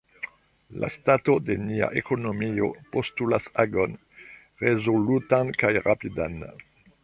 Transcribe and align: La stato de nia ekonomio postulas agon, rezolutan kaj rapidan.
La 0.83 0.87
stato 0.93 1.35
de 1.49 1.57
nia 1.65 1.89
ekonomio 2.01 2.71
postulas 2.97 3.53
agon, 3.67 3.95
rezolutan 4.67 5.57
kaj 5.63 5.75
rapidan. 5.89 6.45